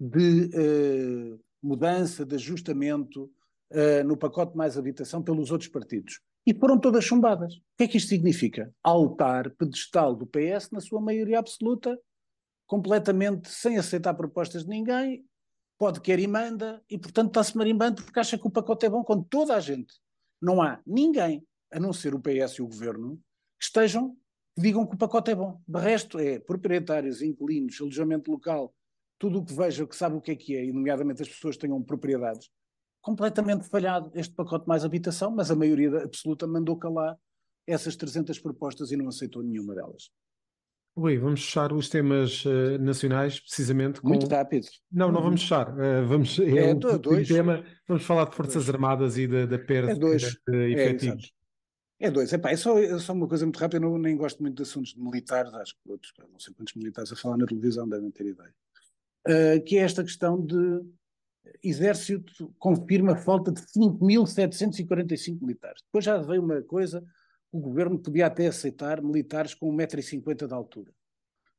[0.00, 3.30] de uh, mudança, de ajustamento
[3.72, 6.20] uh, no pacote mais habitação pelos outros partidos.
[6.46, 7.56] E foram todas chumbadas.
[7.56, 8.72] O que é que isto significa?
[8.82, 11.98] Altar pedestal do PS na sua maioria absoluta,
[12.66, 15.24] completamente sem aceitar propostas de ninguém,
[15.78, 19.04] pode querer e manda, e portanto está-se marimbando porque acha que o pacote é bom
[19.04, 19.94] quando toda a gente,
[20.40, 23.16] não há ninguém, a não ser o PS e o Governo,
[23.58, 24.16] que estejam,
[24.56, 25.60] que digam que o pacote é bom.
[25.66, 28.74] De resto é proprietários, inquilinos, alojamento local,
[29.18, 31.56] tudo o que veja, que sabe o que é que é, e nomeadamente as pessoas
[31.56, 32.50] tenham propriedades,
[33.00, 37.16] completamente falhado este pacote mais habitação, mas a maioria absoluta mandou calar
[37.66, 40.10] essas 300 propostas e não aceitou nenhuma delas.
[40.96, 44.00] Ui, vamos fechar os temas uh, nacionais, precisamente.
[44.00, 44.08] Com...
[44.08, 44.66] Muito rápido.
[44.90, 45.68] Não, não vamos fechar.
[45.70, 47.28] Uh, vamos, é, é um dois.
[47.28, 47.64] tema.
[47.86, 48.70] Vamos falar de Forças dois.
[48.70, 50.22] Armadas e da, da perda é dois.
[50.48, 51.32] de efetivos.
[52.00, 52.32] É, é dois.
[52.32, 53.84] Epá, é, só, é só uma coisa muito rápida.
[53.84, 55.54] Eu não, nem gosto muito de assuntos de militares.
[55.54, 58.52] Acho que outros, não sei quantos militares a falar na televisão devem ter ideia.
[59.26, 60.82] Uh, que é esta questão de
[61.62, 65.82] exército confirma falta de 5.745 militares.
[65.82, 67.04] Depois já veio uma coisa,
[67.50, 70.92] o governo podia até aceitar militares com 1,50m de altura.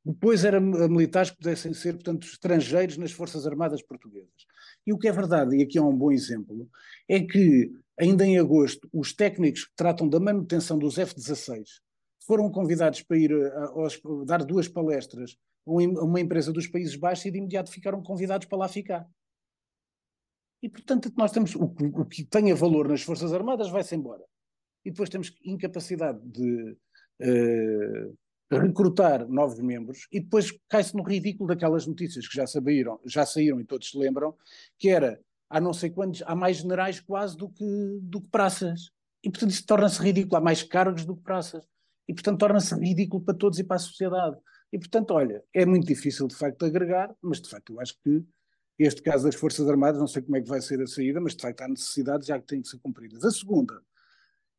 [0.06, 4.48] Depois eram militares que pudessem ser, portanto, estrangeiros nas Forças Armadas Portuguesas.
[4.88, 6.70] E o que é verdade, e aqui é um bom exemplo,
[7.08, 11.66] é que ainda em agosto os técnicos que tratam da manutenção dos F-16
[12.26, 15.36] foram convidados para ir a, a, a dar duas palestras
[15.70, 19.08] uma empresa dos Países Baixos e de imediato ficaram convidados para lá ficar.
[20.62, 24.24] E, portanto, nós temos o, o que tenha valor nas Forças Armadas vai-se embora.
[24.84, 26.78] E depois temos incapacidade de
[27.22, 28.18] uh,
[28.52, 33.60] recrutar novos membros e depois cai-se no ridículo daquelas notícias que já saíram, já saíram
[33.62, 34.36] e todos se lembram,
[34.78, 37.66] que era há não sei quantos, há mais generais quase do que,
[38.02, 38.92] do que praças.
[39.24, 41.66] E portanto isso torna-se ridículo, há mais cargos do que praças.
[42.08, 44.38] E portanto torna-se ridículo para todos e para a sociedade.
[44.72, 48.24] E portanto, olha, é muito difícil de facto agregar, mas de facto eu acho que
[48.78, 51.36] este caso das Forças Armadas, não sei como é que vai ser a saída, mas
[51.36, 53.26] de facto há necessidades já que têm que ser cumpridas.
[53.26, 53.82] A segunda,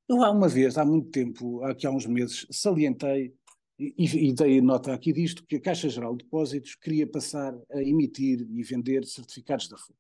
[0.08, 3.32] eu há uma vez, há muito tempo, aqui há uns meses, salientei
[3.78, 7.80] e, e dei nota aqui disto, que a Caixa Geral de Depósitos queria passar a
[7.80, 9.94] emitir e vender certificados da FUN.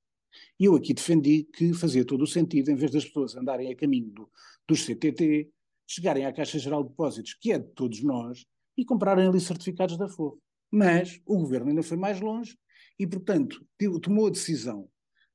[0.58, 3.76] E eu aqui defendi que fazia todo o sentido, em vez das pessoas andarem a
[3.76, 4.30] caminho do,
[4.68, 5.50] dos CTT,
[5.86, 8.44] chegarem à Caixa Geral de Depósitos, que é de todos nós,
[8.80, 10.32] e comprarem ali certificados da FUN.
[10.70, 12.56] Mas o governo ainda foi mais longe
[12.98, 13.64] e, portanto,
[14.00, 14.88] tomou a decisão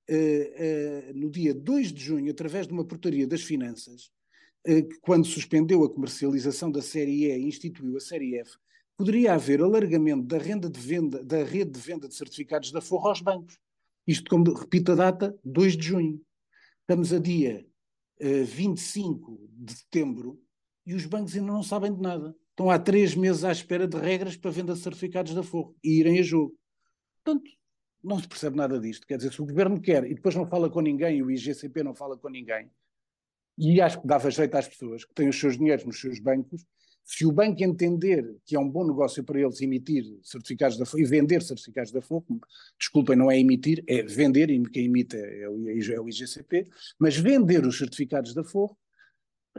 [0.09, 4.09] uh, uh, no dia 2 de junho, através de uma portaria das finanças,
[4.67, 8.57] que quando suspendeu a comercialização da série E e instituiu a série F,
[8.97, 13.09] poderia haver alargamento da renda de venda, da rede de venda de certificados da Forra
[13.09, 13.59] aos bancos.
[14.07, 16.21] Isto, como repito a data, 2 de junho.
[16.81, 17.63] Estamos a dia
[18.19, 20.41] uh, 25 de setembro
[20.83, 22.35] e os bancos ainda não sabem de nada.
[22.55, 25.99] Estão há três meses à espera de regras para venda de certificados da Forro e
[25.99, 26.57] irem a jogo.
[27.21, 27.51] Portanto,
[28.01, 29.05] não se percebe nada disto.
[29.05, 31.93] Quer dizer, se o governo quer e depois não fala com ninguém o IGCP não
[31.93, 32.71] fala com ninguém,
[33.57, 36.65] e acho que dava jeito às pessoas que têm os seus dinheiros nos seus bancos,
[37.03, 41.01] se o banco entender que é um bom negócio para eles emitir certificados da FOC
[41.01, 42.25] e vender certificados da FOC,
[42.79, 47.65] desculpem, não é emitir, é vender, e quem emite é o, é IGCP, mas vender
[47.65, 48.75] os certificados da FOC,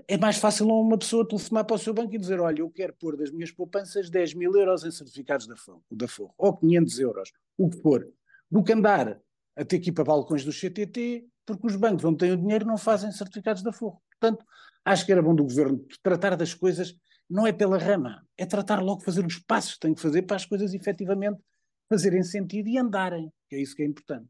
[0.09, 2.93] é mais fácil uma pessoa telefonar para o seu banco e dizer, olha, eu quero
[2.95, 6.07] pôr das minhas poupanças 10 mil euros em certificados da FOC, da
[6.37, 8.07] ou 500 euros, o que for,
[8.51, 9.21] do que andar
[9.57, 12.67] a ter que ir para balcões do CTT, porque os bancos onde têm o dinheiro
[12.67, 14.03] não fazem certificados da Forro.
[14.11, 14.45] Portanto,
[14.85, 16.95] acho que era bom do governo tratar das coisas,
[17.29, 20.37] não é pela rama, é tratar logo, fazer os passos que tem que fazer para
[20.37, 21.41] as coisas efetivamente
[21.89, 24.29] fazerem sentido e andarem, que é isso que é importante.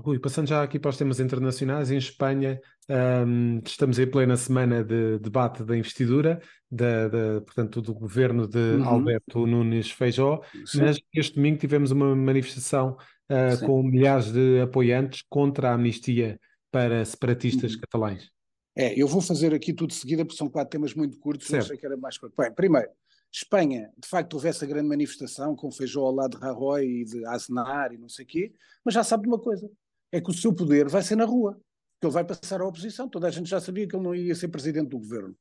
[0.00, 4.82] Rui, passando já aqui para os temas internacionais, em Espanha um, estamos em plena semana
[4.82, 8.84] de debate da investidura, da, da portanto, do governo de uhum.
[8.84, 10.82] Alberto Nunes Feijó, Sim.
[10.82, 12.96] mas este domingo tivemos uma manifestação
[13.30, 16.38] uh, com milhares de apoiantes contra a amnistia
[16.70, 17.80] para separatistas uhum.
[17.80, 18.30] catalães.
[18.76, 21.64] É, eu vou fazer aqui tudo de seguida, porque são quatro temas muito curtos, certo.
[21.64, 22.34] achei que era mais curto.
[22.36, 22.88] Bem, primeiro,
[23.32, 27.24] Espanha, de facto, houve essa grande manifestação com Feijó ao lado de Rajoy e de
[27.26, 28.52] Aznar e não sei o quê,
[28.84, 29.70] mas já sabe de uma coisa,
[30.12, 31.60] é que o seu poder vai ser na rua,
[32.00, 34.34] que ele vai passar à oposição, toda a gente já sabia que ele não ia
[34.34, 35.36] ser presidente do governo.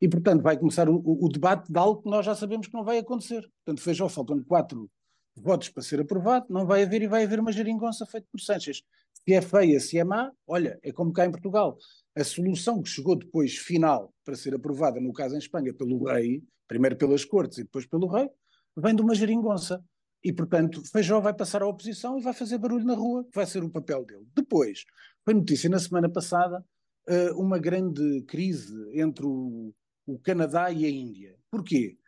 [0.00, 2.84] E, portanto, vai começar o, o, debate de algo que nós já sabemos que não
[2.84, 3.40] vai acontecer.
[3.64, 4.90] Portanto, Feijó, faltam quatro
[5.36, 8.82] votos para ser aprovado, não vai haver e vai haver uma geringonça feita por Sanches.
[9.14, 11.78] Se é feia, se é má, olha, é como cá em Portugal.
[12.16, 16.42] A solução que chegou depois, final, para ser aprovada, no caso em Espanha, pelo rei,
[16.66, 18.28] primeiro pelas cortes e depois pelo rei,
[18.76, 19.82] vem de uma geringonça.
[20.24, 23.64] E, portanto, Feijó vai passar à oposição e vai fazer barulho na rua, vai ser
[23.64, 24.26] o papel dele.
[24.34, 24.84] Depois,
[25.24, 26.64] foi notícia na semana passada,
[27.08, 29.74] uh, uma grande crise entre o,
[30.06, 31.36] o Canadá e a Índia.
[31.50, 31.98] Porquê?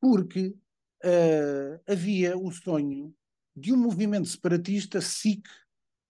[0.00, 0.54] Porque
[1.04, 3.14] uh, havia o sonho
[3.56, 5.46] de um movimento separatista SIC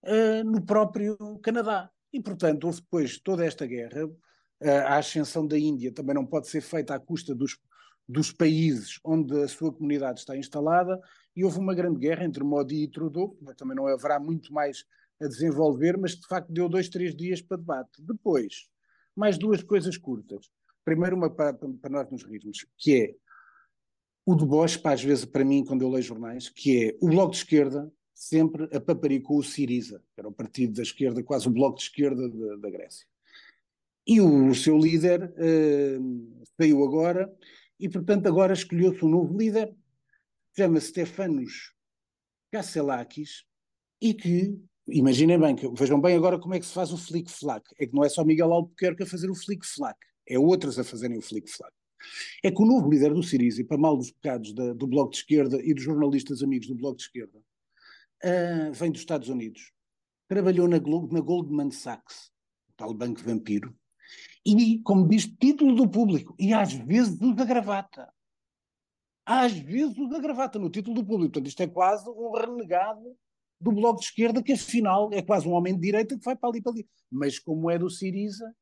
[0.04, 1.90] uh, no próprio Canadá.
[2.12, 4.06] E, portanto, houve depois toda esta guerra.
[4.06, 7.58] Uh, a ascensão da Índia também não pode ser feita à custa dos,
[8.08, 11.00] dos países onde a sua comunidade está instalada.
[11.36, 14.84] E houve uma grande guerra entre Modi e Trudeau, também não haverá muito mais
[15.20, 18.02] a desenvolver, mas de facto deu dois, três dias para debate.
[18.02, 18.68] Depois,
[19.16, 20.50] mais duas coisas curtas.
[20.84, 23.14] Primeiro, uma para, para nós nos rirmos, que é
[24.26, 27.38] o deboche, às vezes, para mim, quando eu leio jornais, que é o Bloco de
[27.38, 31.84] Esquerda sempre apaparicou o Siriza, que era o partido da esquerda, quase o Bloco de
[31.84, 33.06] Esquerda da, da Grécia.
[34.06, 37.32] E o, o seu líder uh, saiu agora,
[37.78, 39.74] e portanto agora escolheu-se um novo líder,
[40.56, 41.72] chama-se Stefanos
[42.52, 43.44] Kasselakis,
[44.00, 47.64] e que, imaginem bem, que, vejam bem agora como é que se faz o flick-flack,
[47.78, 51.18] é que não é só Miguel Albuquerque a fazer o flick-flack, é outros a fazerem
[51.18, 51.72] o flick-flack
[52.42, 55.18] é que o novo líder do Siriza, para mal dos pecados da, do Bloco de
[55.18, 59.72] Esquerda e dos jornalistas amigos do Bloco de Esquerda, uh, vem dos Estados Unidos.
[60.28, 62.30] Trabalhou na, na Goldman Sachs,
[62.76, 63.74] tal banco vampiro,
[64.46, 68.12] e, como diz, título do público, e às vezes usa gravata.
[69.26, 71.32] Às vezes usa gravata no título do público.
[71.32, 73.16] Portanto, isto é quase um renegado
[73.60, 76.50] do Bloco de Esquerda, que afinal é quase um homem de direita que vai para
[76.50, 76.88] ali para ali.
[77.10, 78.54] Mas como é do Siriza,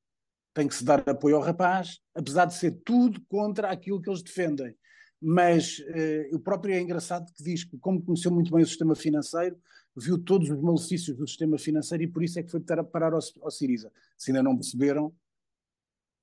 [0.54, 4.22] tem que se dar apoio ao rapaz, apesar de ser tudo contra aquilo que eles
[4.22, 4.74] defendem.
[5.20, 8.94] Mas uh, o próprio é engraçado que diz que, como conheceu muito bem o sistema
[8.94, 9.56] financeiro,
[9.96, 13.20] viu todos os malefícios do sistema financeiro e por isso é que foi parar ao,
[13.42, 13.90] ao Siriza.
[14.16, 15.12] Se ainda não perceberam,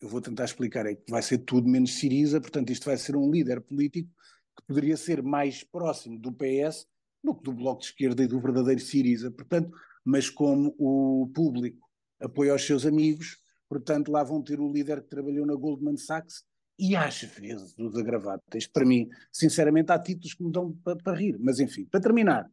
[0.01, 3.15] eu vou tentar explicar, é que vai ser tudo menos Siriza, portanto isto vai ser
[3.15, 4.09] um líder político
[4.57, 6.87] que poderia ser mais próximo do PS
[7.23, 9.71] do que do Bloco de Esquerda e do verdadeiro Siriza, portanto,
[10.05, 11.87] mas como o público
[12.19, 16.43] apoia os seus amigos, portanto lá vão ter o líder que trabalhou na Goldman Sachs
[16.77, 18.65] e às vezes os agravatas.
[18.67, 22.49] Para mim, sinceramente, há títulos que me dão para, para rir, mas enfim, para terminar,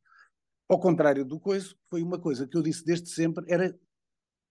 [0.68, 3.78] ao contrário do coiso, foi uma coisa que eu disse desde sempre, era,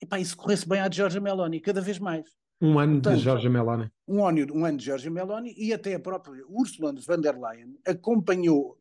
[0.02, 2.26] epá, isso corresse bem à Georgia Meloni, cada vez mais.
[2.62, 3.92] Um ano Portanto, de Giorgia Meloni.
[4.08, 7.78] Um ano, um ano de Giorgia Meloni e até a própria Ursula von der Leyen
[7.86, 8.78] acompanhou,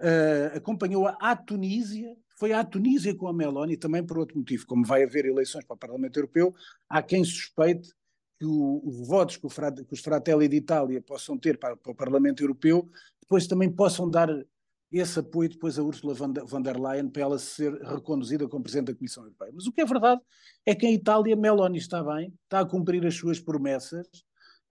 [0.00, 4.84] uh, acompanhou à Tunísia, foi à Tunísia com a Meloni, também por outro motivo, como
[4.84, 6.54] vai haver eleições para o Parlamento Europeu,
[6.88, 7.92] há quem suspeite
[8.38, 11.94] que o, os votos que, o, que os Fratelli d'Italia possam ter para, para o
[11.94, 12.88] Parlamento Europeu
[13.20, 14.28] depois também possam dar
[14.98, 18.98] esse apoio depois a Ursula von der Leyen para ela ser reconduzida como Presidente da
[18.98, 19.52] Comissão Europeia.
[19.54, 20.20] Mas o que é verdade
[20.66, 24.06] é que em Itália Meloni está bem, está a cumprir as suas promessas,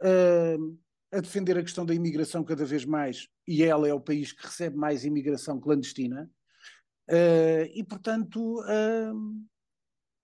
[0.02, 0.78] uh,
[1.12, 4.46] a defender a questão da imigração cada vez mais, e ela é o país que
[4.46, 6.30] recebe mais imigração clandestina,
[7.10, 9.46] uh, e portanto uh,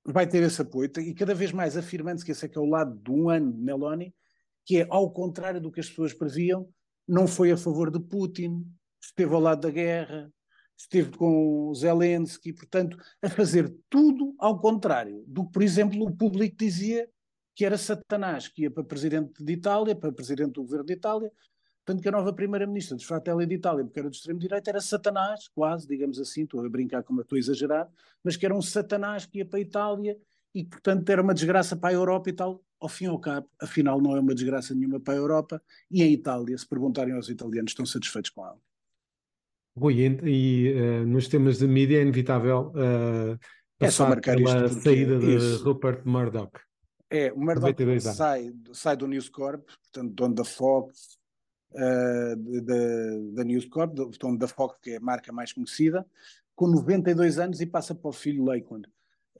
[0.05, 2.69] vai ter esse apoio, e cada vez mais afirmando-se que esse é que é o
[2.69, 4.13] lado de um ano de Meloni,
[4.65, 6.67] que é ao contrário do que as pessoas previam,
[7.07, 8.65] não foi a favor de Putin,
[9.07, 10.31] esteve ao lado da guerra,
[10.77, 16.55] esteve com Zelensky, portanto, a fazer tudo ao contrário do que, por exemplo, o público
[16.57, 17.09] dizia
[17.55, 21.31] que era Satanás, que ia para presidente de Itália, para presidente do governo de Itália,
[21.85, 25.47] tanto que a nova primeira-ministra dos Fratelli de Itália, porque era do extremo-direito, era Satanás,
[25.49, 27.87] quase, digamos assim, estou a brincar como estou a exagerar,
[28.23, 30.17] mas que era um Satanás que ia para a Itália
[30.53, 32.61] e, portanto, era uma desgraça para a Europa e tal.
[32.79, 36.01] Ao fim e ao cabo, afinal, não é uma desgraça nenhuma para a Europa e
[36.01, 38.59] a Itália, se perguntarem aos italianos, estão satisfeitos com ela.
[39.77, 43.37] Rui, e uh, nos temas de mídia é inevitável uh,
[43.79, 45.63] é só marcar pela isto saída de isso.
[45.63, 46.51] Rupert Murdoch.
[47.09, 51.17] É, o Murdoch sai, sai do News Corp, portanto, dono da Fox,
[51.71, 52.61] uh,
[53.33, 56.05] da News Corp, dono da Fox, que é a marca mais conhecida,
[56.55, 58.87] com 92 anos e passa para o filho Lakeland.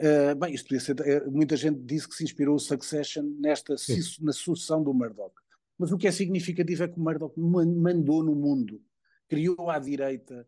[0.01, 1.25] Uh, bem, isto podia ser.
[1.31, 3.75] muita gente disse que se inspirou o Succession nesta
[4.21, 5.33] na sucessão do Murdoch.
[5.77, 8.81] Mas o que é significativo é que o Murdoch mandou no mundo
[9.27, 10.47] criou à direita,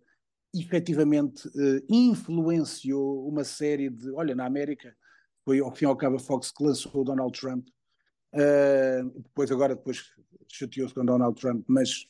[0.54, 4.12] efetivamente uh, influenciou uma série de.
[4.12, 4.96] Olha, na América,
[5.44, 7.68] foi ao fim e ao cabo a Fox que lançou o Donald Trump.
[8.34, 10.04] Uh, depois, agora, depois
[10.52, 12.06] chateou-se com Donald Trump, mas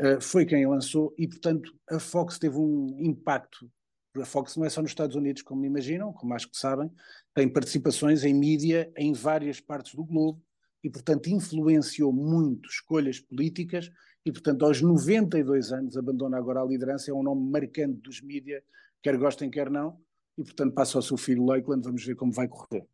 [0.00, 3.70] uh, foi quem lançou, e portanto a Fox teve um impacto.
[4.16, 6.90] A Fox não é só nos Estados Unidos, como imaginam, como acho que sabem,
[7.34, 10.42] tem participações em mídia em várias partes do globo
[10.84, 13.90] e, portanto, influenciou muito escolhas políticas
[14.24, 18.62] e, portanto, aos 92 anos abandona agora a liderança, é um nome marcante dos mídias,
[19.02, 19.98] quer gostem, quer não,
[20.38, 22.86] e, portanto, passa ao seu filho Lakeland, vamos ver como vai correr.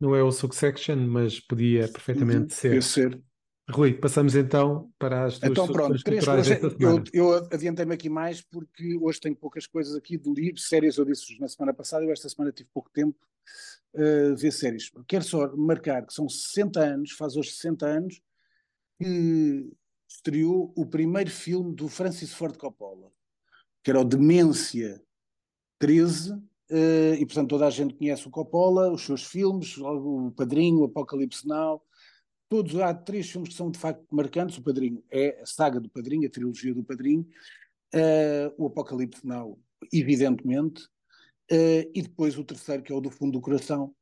[0.00, 2.82] Não é o Succession, mas podia perfeitamente uhum, ser.
[2.82, 3.22] ser.
[3.70, 6.58] Rui, passamos então para as tuas Então pronto, três coisas.
[6.78, 11.04] Eu, eu adiantei-me aqui mais porque hoje tenho poucas coisas aqui de livros, séries eu
[11.04, 13.18] disse na semana passada, eu esta semana tive pouco tempo
[13.94, 14.90] uh, ver séries.
[15.06, 18.22] Quero só marcar que são 60 anos, faz hoje 60 anos,
[18.98, 19.70] que
[20.08, 23.12] estreou o primeiro filme do Francis Ford Coppola,
[23.82, 25.02] que era o Demência
[25.78, 30.80] 13, uh, e portanto toda a gente conhece o Coppola, os seus filmes, o Padrinho,
[30.80, 31.82] o Apocalipse Now,
[32.48, 34.56] todos há três filmes que são de facto marcantes.
[34.56, 37.26] O Padrinho é a saga do Padrinho, a trilogia do Padrinho,
[37.94, 39.58] uh, o Apocalipse Now,
[39.92, 40.84] evidentemente,
[41.52, 43.94] uh, e depois o terceiro, que é o do Fundo do Coração,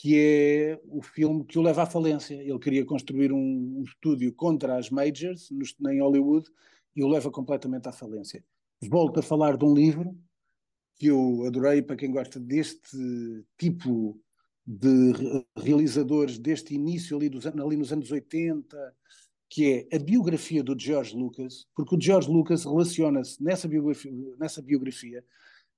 [0.00, 2.34] que é o filme que o leva à falência.
[2.34, 3.36] Ele queria construir um,
[3.78, 6.48] um estúdio contra as majors no, em Hollywood
[6.96, 8.42] e o leva completamente à falência.
[8.82, 10.18] Volto a falar de um livro
[10.96, 12.96] que eu adorei para quem gosta deste
[13.58, 14.18] tipo
[14.66, 15.12] de
[15.54, 18.96] realizadores deste início ali, dos, ali nos anos 80,
[19.50, 24.62] que é a biografia do George Lucas, porque o George Lucas relaciona-se nessa biografia, nessa
[24.62, 25.22] biografia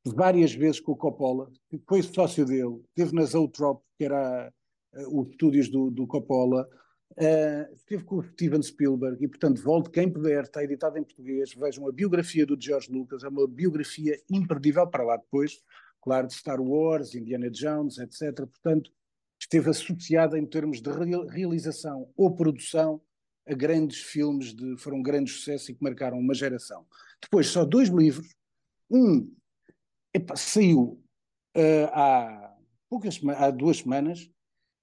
[0.04, 1.50] várias vezes com o Coppola,
[1.88, 4.52] foi sócio dele, teve na Zootrope, que era
[4.94, 6.68] uh, os estúdios do, do Coppola,
[7.12, 11.52] Uh, esteve com o Steven Spielberg e, portanto, volte quem puder, está editado em português.
[11.54, 15.60] Vejam a biografia do George Lucas, é uma biografia imperdível para lá depois,
[16.00, 18.34] claro, de Star Wars, Indiana Jones, etc.
[18.46, 18.90] Portanto,
[19.38, 20.90] esteve associada em termos de
[21.28, 23.00] realização ou produção
[23.46, 26.86] a grandes filmes, de, foram grandes sucessos e que marcaram uma geração.
[27.20, 28.34] Depois, só dois livros.
[28.90, 29.30] Um
[30.14, 31.02] epa, saiu
[31.56, 32.56] uh, há,
[32.88, 34.30] poucas, há duas semanas,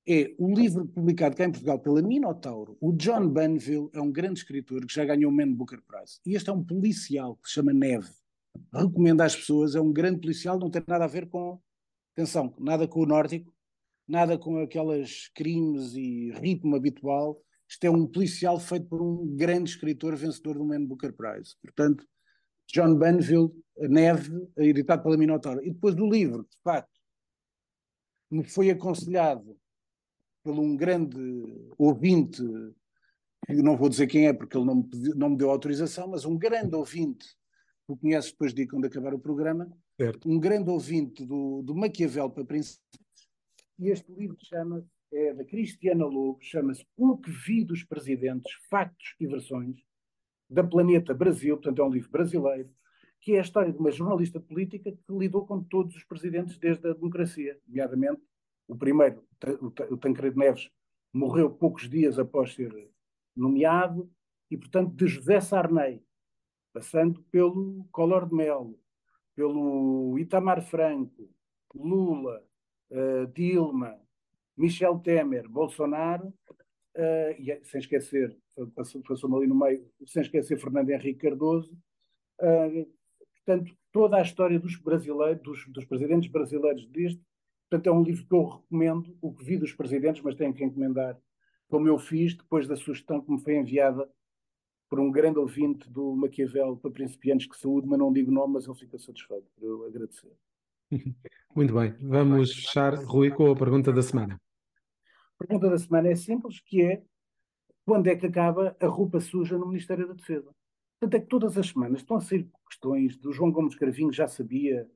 [0.08, 2.76] é o livro publicado cá em Portugal pela Minotauro.
[2.82, 6.20] O John Banville é um grande escritor que já ganhou o Man Booker Prize.
[6.26, 8.10] E este é um policial que se chama Neve.
[8.74, 11.60] Recomendo às pessoas, é um grande policial, não tem nada a ver com,
[12.16, 13.54] atenção, nada com o nórdico,
[14.08, 17.40] nada com aquelas crimes e ritmo habitual.
[17.70, 21.56] Isto é um policial feito por um grande escritor vencedor do Man Booker Prize.
[21.62, 22.04] Portanto,
[22.74, 25.64] John Banville, Neve, editado pela Minotauro.
[25.64, 27.00] E depois do livro, de facto,
[28.30, 29.58] me foi aconselhado
[30.44, 31.18] por um grande
[31.78, 32.42] ouvinte,
[33.50, 36.26] não vou dizer quem é porque ele não me, pediu, não me deu autorização, mas
[36.26, 37.26] um grande ouvinte,
[37.88, 40.30] que conheces depois de quando acabar o programa, certo.
[40.30, 42.82] um grande ouvinte do, do Maquiavel para Princesas,
[43.80, 49.16] e este livro chama é da Cristiana Lobo, chama-se O que vi dos presidentes, factos
[49.20, 49.76] e versões,
[50.50, 52.70] da Planeta Brasil, portanto é um livro brasileiro,
[53.22, 56.88] que é a história de uma jornalista política que lidou com todos os presidentes desde
[56.90, 58.22] a democracia, nomeadamente
[58.68, 59.24] o primeiro,
[59.90, 60.70] o Tancredo Neves,
[61.12, 62.72] morreu poucos dias após ser
[63.36, 64.10] nomeado,
[64.50, 66.04] e, portanto, de José Sarney,
[66.74, 68.80] passando pelo Collor de Mello,
[69.36, 71.30] pelo Itamar Franco,
[71.74, 72.44] Lula,
[72.92, 74.00] uh, Dilma,
[74.58, 78.36] Michel Temer, Bolsonaro, uh, e sem esquecer,
[78.76, 81.72] passou-me ali no meio, sem esquecer Fernando Henrique Cardoso,
[82.42, 82.88] uh,
[83.38, 87.22] portanto, toda a história dos brasileiros, dos, dos presidentes brasileiros desde
[87.70, 90.64] Portanto, é um livro que eu recomendo, o que vi dos presidentes, mas tenho que
[90.64, 91.16] encomendar,
[91.68, 94.10] como eu fiz, depois da sugestão que me foi enviada
[94.90, 98.66] por um grande ouvinte do Maquiavel para principiantes que saúde, mas não digo nome, mas
[98.66, 100.32] ele fica satisfeito por eu agradecer.
[101.56, 104.42] Muito bem, vamos fechar, Rui, com a pergunta da semana.
[105.36, 107.04] A pergunta da semana é simples, que é
[107.90, 110.54] quando é que acaba a roupa suja no Ministério da Defesa?
[111.00, 114.28] Portanto, é que todas as semanas estão a sair questões do João Gomes Cravinho, já
[114.28, 114.88] sabia,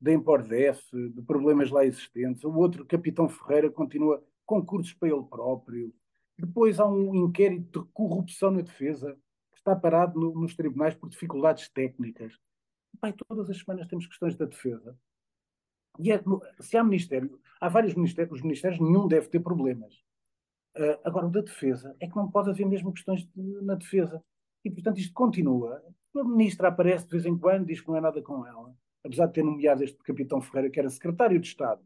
[0.00, 2.44] da Empordef, de problemas lá existentes.
[2.44, 5.92] O outro, Capitão Ferreira, continua concursos para ele próprio.
[6.38, 9.18] Depois há um inquérito de corrupção na defesa,
[9.50, 12.38] que está parado no, nos tribunais por dificuldades técnicas.
[13.00, 14.96] Pai, todas as semanas temos questões da defesa.
[15.98, 16.22] E é,
[16.60, 20.06] se há ministério, há vários ministérios, os ministérios, nenhum deve ter problemas.
[20.78, 24.22] Uh, agora, o da defesa é que não pode haver mesmo questões de, na defesa.
[24.64, 25.82] E, portanto, isto continua.
[26.16, 29.26] A ministra aparece de vez em quando, diz que não é nada com ela apesar
[29.26, 31.80] de ter nomeado este capitão Ferreira, que era secretário de Estado,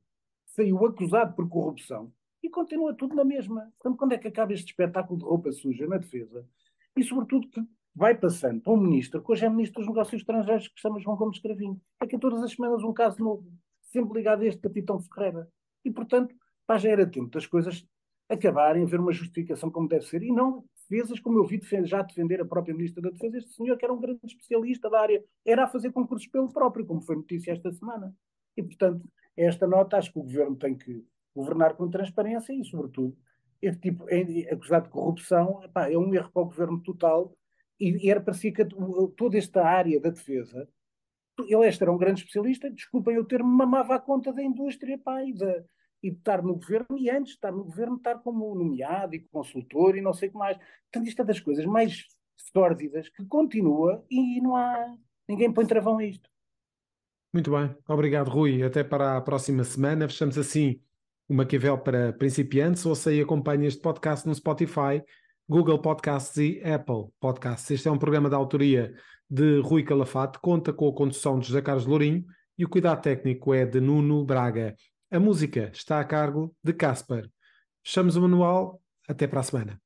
[0.45, 3.73] saiu acusado por corrupção e continua tudo na mesma.
[3.79, 6.45] Portanto, quando é que acaba este espetáculo de roupa suja na defesa?
[6.97, 7.63] E, sobretudo, que
[7.95, 11.17] vai passando para um ministro, que hoje é ministro dos Negócios Estrangeiros, que chama João
[11.17, 11.81] Gomes Cravinho.
[12.01, 13.51] É que todas as semanas um caso novo,
[13.81, 15.49] sempre ligado a este capitão Ferreira.
[15.85, 16.35] E, portanto,
[16.67, 17.87] pá, já era tempo das coisas
[18.29, 22.41] acabarem, haver uma justificação como deve ser, e não defesas, como eu vi já defender
[22.41, 25.65] a própria Ministra da Defesa, este senhor que era um grande especialista da área, era
[25.65, 28.15] a fazer concursos pelo próprio, como foi notícia esta semana.
[28.57, 31.05] E, portanto, esta nota, acho que o Governo tem que
[31.35, 33.17] governar com transparência e, sobretudo,
[33.61, 37.35] este tipo, é, acusado de corrupção, epá, é um erro para o Governo total
[37.79, 38.65] e, e era parecia que
[39.17, 40.69] toda esta área da defesa,
[41.39, 45.25] ele este era um grande especialista, desculpem eu ter-me mamava a conta da indústria pá,
[45.25, 45.65] e da,
[46.03, 49.97] e estar no governo, e antes de estar no governo, estar como nomeado e consultor
[49.97, 50.57] e não sei o que mais.
[50.57, 54.95] Portanto, isto é das coisas mais sórdidas que continua e não há.
[55.29, 56.29] ninguém põe travão a isto.
[57.33, 58.63] Muito bem, obrigado, Rui.
[58.63, 60.09] Até para a próxima semana.
[60.09, 60.81] Fechamos assim
[61.29, 62.85] o Maquiavel para principiantes.
[62.85, 65.03] Ouça e acompanhe este podcast no Spotify,
[65.49, 67.71] Google Podcasts e Apple Podcasts.
[67.71, 68.95] Este é um programa da autoria
[69.31, 72.23] de Rui Calafate, conta com a condução de José Carlos Lourinho
[72.59, 74.77] e o cuidado técnico é de Nuno Braga.
[75.13, 77.31] A música está a cargo de Casper.
[77.85, 78.81] Fechamos o manual.
[79.07, 79.82] Até para a semana.